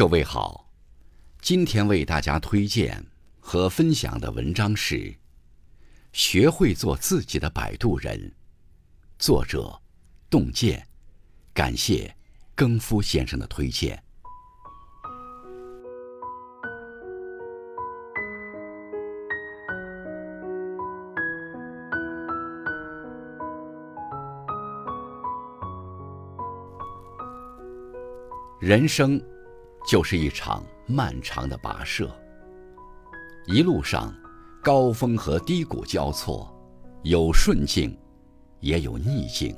[0.00, 0.66] 各位好，
[1.42, 3.04] 今天为大家推荐
[3.38, 4.96] 和分享的文章是
[6.10, 8.18] 《学会做自己的摆渡人》，
[9.18, 9.78] 作者
[10.30, 10.88] 洞见，
[11.52, 12.16] 感谢
[12.54, 14.02] 更夫先生的推荐。
[28.58, 29.22] 人生。
[29.86, 32.08] 就是一场漫长的跋涉，
[33.46, 34.14] 一路上
[34.62, 36.54] 高峰和低谷交错，
[37.02, 37.98] 有顺境，
[38.60, 39.56] 也有逆境。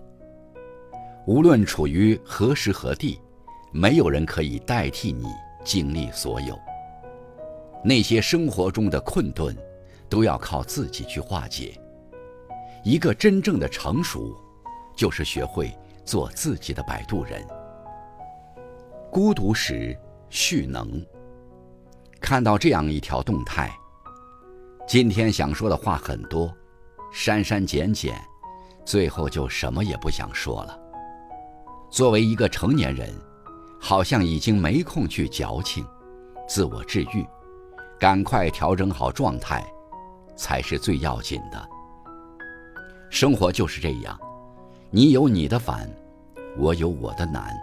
[1.27, 3.20] 无论处于何时何地，
[3.72, 5.27] 没有人可以代替你
[5.64, 6.58] 经历所有。
[7.84, 9.54] 那些生活中的困顿，
[10.08, 11.78] 都要靠自己去化解。
[12.84, 14.36] 一个真正的成熟，
[14.96, 17.44] 就是学会做自己的摆渡人。
[19.10, 19.98] 孤独时。
[20.32, 20.91] 蓄能。
[22.18, 23.70] 看到这样一条动态，
[24.88, 26.50] 今天想说的话很多，
[27.12, 28.19] 删删减减，
[28.83, 30.80] 最后就什么也不想说了。
[31.91, 33.14] 作为一个成年人，
[33.78, 35.84] 好像已经没空去矫情、
[36.48, 37.27] 自我治愈，
[38.00, 39.62] 赶快调整好状态，
[40.34, 41.69] 才是最要紧的。
[43.10, 44.19] 生活就是这样，
[44.88, 45.94] 你有你的烦，
[46.56, 47.55] 我有我的难，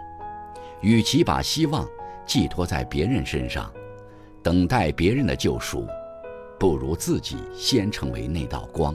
[0.82, 1.84] 与其把希望。
[2.30, 3.68] 寄托在别人身上，
[4.40, 5.84] 等待别人的救赎，
[6.60, 8.94] 不如自己先成为那道光。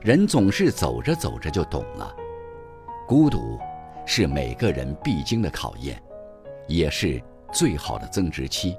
[0.00, 2.16] 人总是走着走着就懂了，
[3.06, 3.58] 孤独
[4.06, 6.02] 是每个人必经的考验，
[6.66, 7.22] 也是
[7.52, 8.74] 最好的增值期。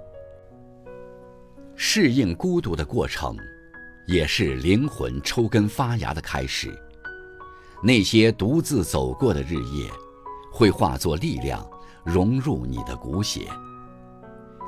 [1.76, 3.38] 适应孤独的过程，
[4.08, 6.76] 也是灵魂抽根发芽的开始。
[7.84, 9.88] 那些独自走过的日夜，
[10.52, 11.64] 会化作力量。
[12.08, 13.50] 融入你的骨血，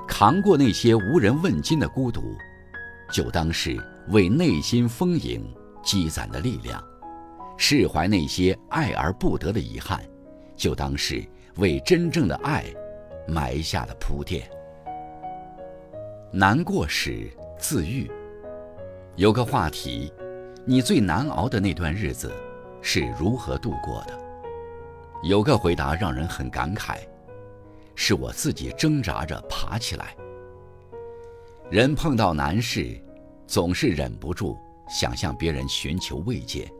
[0.05, 2.35] 扛过那些无人问津的孤独，
[3.13, 5.41] 就当是为内心丰盈
[5.81, 6.83] 积攒的力量；
[7.55, 10.03] 释怀那些爱而不得的遗憾，
[10.58, 11.25] 就当是
[11.55, 12.65] 为真正的爱
[13.25, 14.45] 埋下的铺垫。
[16.33, 18.11] 难过时自愈，
[19.15, 20.11] 有个话题：
[20.65, 22.33] 你最难熬的那段日子
[22.81, 24.19] 是如何度过的？
[25.23, 26.97] 有个回答让人很感慨。
[28.02, 30.15] 是我自己挣扎着爬起来。
[31.70, 32.98] 人碰到难事，
[33.45, 34.58] 总是忍不住
[34.89, 36.71] 想向别人寻求慰藉，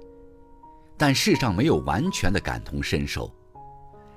[0.98, 3.30] 但世上没有完全的感同身受。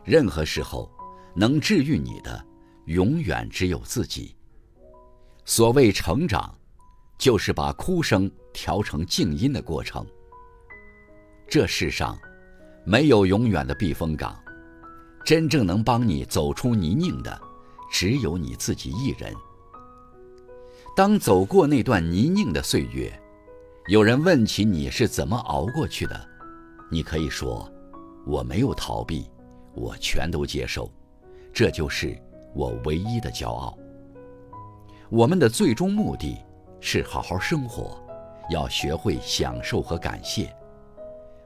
[0.04, 0.88] 任何时候，
[1.34, 2.40] 能治愈你的，
[2.84, 4.36] 永远只有自己。
[5.44, 6.56] 所谓成长，
[7.18, 10.06] 就是把哭声调成静音的过程。
[11.48, 12.16] 这世上，
[12.84, 14.40] 没有永远的避风港。
[15.24, 17.40] 真正能帮你走出泥泞的，
[17.90, 19.32] 只有你自己一人。
[20.96, 23.12] 当走过那段泥泞的岁月，
[23.86, 26.28] 有人问起你是怎么熬过去的，
[26.90, 27.70] 你可以说
[28.26, 29.30] ：“我没有逃避，
[29.74, 30.90] 我全都接受，
[31.52, 32.16] 这就是
[32.54, 33.78] 我唯一的骄傲。”
[35.08, 36.38] 我们的最终目的
[36.80, 37.98] 是好好生活，
[38.50, 40.54] 要学会享受和感谢，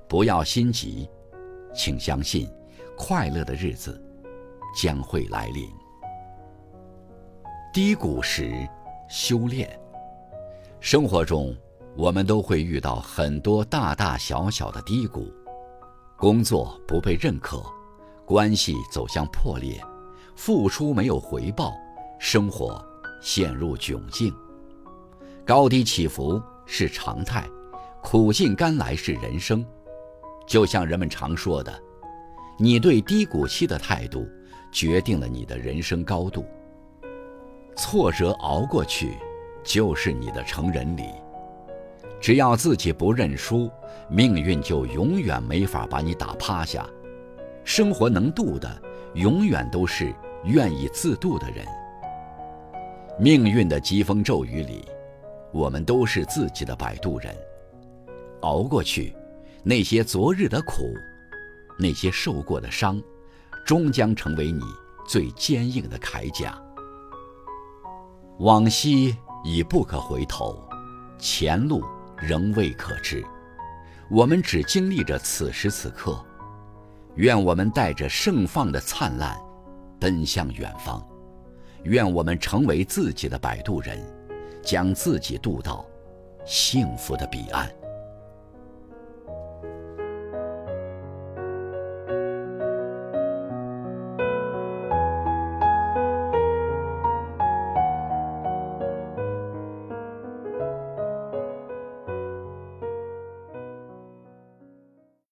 [0.09, 1.09] 不要心急，
[1.75, 2.49] 请相信。
[2.97, 4.03] 快乐的日子
[4.75, 5.69] 将会来临。
[7.73, 8.67] 低谷时
[9.09, 9.79] 修炼。
[10.81, 11.55] 生活中，
[11.97, 15.33] 我们都会遇到很多大大小小的低谷：
[16.17, 17.63] 工作不被认可，
[18.25, 19.81] 关系走向破裂，
[20.35, 21.73] 付出没有回报，
[22.19, 22.83] 生活
[23.21, 24.35] 陷入窘境。
[25.45, 27.49] 高低起伏是常态，
[28.03, 29.65] 苦尽甘来是人生。
[30.47, 31.83] 就像人们常说的。
[32.59, 34.27] 你对低谷期的态度，
[34.73, 36.45] 决定了你的人生高度。
[37.77, 39.19] 挫折熬过去，
[39.63, 41.05] 就是你的成人礼。
[42.19, 43.71] 只要自己不认输，
[44.09, 46.89] 命运就永远没法把你打趴下。
[47.63, 48.83] 生活能渡的，
[49.15, 50.11] 永远都是
[50.45, 51.67] 愿意自渡的人。
[53.19, 54.83] 命运的疾风骤雨里，
[55.53, 57.37] 我们都是自己的摆渡人。
[58.41, 59.15] 熬过去，
[59.63, 60.95] 那些昨日的苦。
[61.79, 63.03] 那些受过的伤，
[63.65, 64.63] 终将成为你
[65.07, 66.61] 最坚硬的铠甲。
[68.39, 70.63] 往昔已不可回头，
[71.19, 71.83] 前路
[72.19, 73.25] 仍未可知。
[74.11, 76.23] 我们只经历着此时此刻。
[77.15, 79.37] 愿我们带着盛放的灿烂，
[79.99, 81.03] 奔向远方。
[81.85, 83.99] 愿我们成为自己的摆渡人，
[84.63, 85.87] 将自己渡到
[86.45, 87.71] 幸福的彼岸。